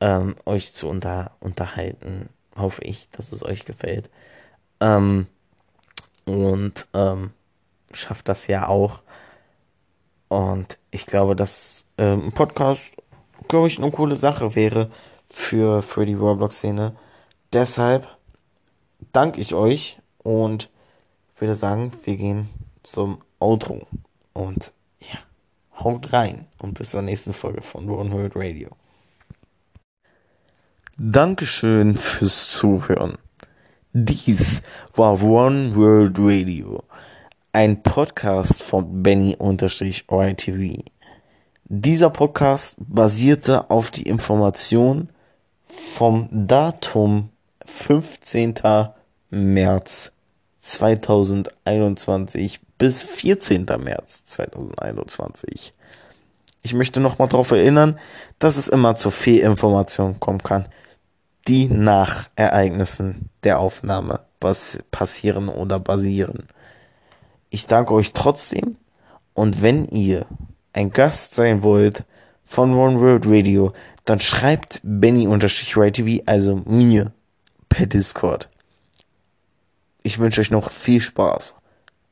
ähm, 0.00 0.36
euch 0.46 0.72
zu 0.72 0.88
unter, 0.88 1.32
unterhalten. 1.40 2.28
Hoffe 2.56 2.82
ich, 2.82 3.10
dass 3.10 3.32
es 3.32 3.44
euch 3.44 3.64
gefällt. 3.64 4.10
Ähm, 4.80 5.26
und 6.24 6.86
ähm, 6.94 7.32
schafft 7.92 8.28
das 8.28 8.46
ja 8.46 8.68
auch. 8.68 9.02
Und 10.28 10.78
ich 10.90 11.06
glaube, 11.06 11.34
dass 11.34 11.86
ähm, 11.96 12.24
ein 12.26 12.32
Podcast, 12.32 12.92
glaube 13.48 13.68
ich, 13.68 13.78
eine 13.78 13.90
coole 13.90 14.16
Sache 14.16 14.54
wäre 14.54 14.90
für, 15.30 15.82
für 15.82 16.04
die 16.06 16.14
Roblox-Szene. 16.14 16.94
Deshalb 17.52 18.06
danke 19.12 19.40
ich 19.40 19.54
euch 19.54 19.98
und 20.18 20.70
würde 21.38 21.54
sagen, 21.54 21.92
wir 22.04 22.16
gehen 22.16 22.48
zum 22.82 23.22
Outro. 23.38 23.86
Und 24.34 24.72
ja, 25.00 25.18
haut 25.82 26.12
rein 26.12 26.46
und 26.58 26.74
bis 26.74 26.90
zur 26.90 27.02
nächsten 27.02 27.32
Folge 27.32 27.62
von 27.62 27.88
One 27.88 28.12
World 28.12 28.32
Radio. 28.36 28.70
Dankeschön 30.98 31.94
fürs 31.94 32.48
Zuhören. 32.48 33.16
Dies 33.92 34.62
war 34.94 35.22
One 35.22 35.74
World 35.74 36.16
Radio 36.18 36.82
ein 37.58 37.82
Podcast 37.82 38.62
von 38.62 39.02
Benny-YTV. 39.02 40.84
Dieser 41.64 42.10
Podcast 42.10 42.76
basierte 42.78 43.68
auf 43.68 43.90
die 43.90 44.04
Information 44.04 45.08
vom 45.66 46.28
Datum 46.30 47.30
15. 47.66 48.54
März 49.30 50.12
2021 50.60 52.60
bis 52.78 53.02
14. 53.02 53.64
März 53.64 54.24
2021. 54.26 55.72
Ich 56.62 56.74
möchte 56.74 57.00
nochmal 57.00 57.26
darauf 57.26 57.50
erinnern, 57.50 57.98
dass 58.38 58.56
es 58.56 58.68
immer 58.68 58.94
zu 58.94 59.10
Fehlinformationen 59.10 60.20
kommen 60.20 60.44
kann, 60.44 60.68
die 61.48 61.66
nach 61.66 62.28
Ereignissen 62.36 63.30
der 63.42 63.58
Aufnahme 63.58 64.20
passieren 64.92 65.48
oder 65.48 65.80
basieren. 65.80 66.46
Ich 67.50 67.66
danke 67.66 67.94
euch 67.94 68.12
trotzdem 68.12 68.76
und 69.34 69.62
wenn 69.62 69.86
ihr 69.86 70.26
ein 70.72 70.90
Gast 70.90 71.34
sein 71.34 71.62
wollt 71.62 72.04
von 72.44 72.74
One 72.74 73.00
World 73.00 73.24
Radio, 73.26 73.72
dann 74.04 74.20
schreibt 74.20 74.80
Benny-YTV, 74.82 76.22
also 76.26 76.56
mir, 76.66 77.12
per 77.68 77.86
Discord. 77.86 78.48
Ich 80.02 80.18
wünsche 80.18 80.40
euch 80.40 80.50
noch 80.50 80.70
viel 80.70 81.00
Spaß 81.00 81.54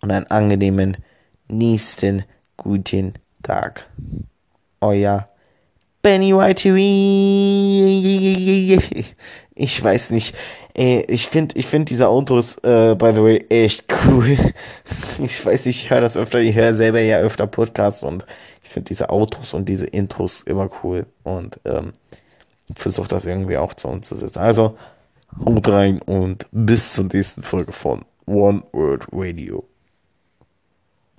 und 0.03 0.11
einen 0.11 0.27
angenehmen 0.27 0.99
nächsten 1.49 2.25
guten 2.57 3.15
Tag. 3.43 3.89
Euer 4.81 5.29
Benny 6.03 6.33
YTV. 6.33 6.77
Ich 9.59 9.83
weiß 9.83 10.11
nicht. 10.11 10.37
Ey, 10.75 11.03
ich 11.09 11.29
finde 11.29 11.57
ich 11.59 11.67
find 11.67 11.89
diese 11.89 12.09
Autos, 12.09 12.57
äh, 12.59 12.95
by 12.95 13.13
the 13.15 13.23
way, 13.23 13.47
echt 13.49 13.87
cool. 14.07 14.37
Ich 15.19 15.45
weiß 15.45 15.65
ich 15.67 15.89
höre 15.89 16.03
das 16.03 16.19
öfter, 16.19 16.41
ich 16.41 16.55
höre 16.55 16.75
selber 16.75 17.01
ja 17.01 17.19
öfter 17.19 17.47
Podcasts 17.47 18.03
und 18.03 18.27
ich 18.63 18.69
finde 18.69 18.89
diese 18.89 19.09
Autos 19.09 19.55
und 19.55 19.67
diese 19.67 19.87
Intros 19.87 20.43
immer 20.43 20.69
cool 20.85 21.07
und 21.23 21.59
ähm, 21.65 21.93
versuche 22.77 23.09
das 23.09 23.25
irgendwie 23.25 23.57
auch 23.57 23.73
zu 23.73 23.89
umzusetzen. 23.89 24.41
Also, 24.41 24.77
haut 25.43 25.67
rein 25.69 26.03
und 26.03 26.47
bis 26.53 26.93
zur 26.93 27.07
nächsten 27.07 27.43
Folge 27.43 27.73
von 27.73 28.05
One 28.27 28.63
Word 28.73 29.07
Radio. 29.11 29.65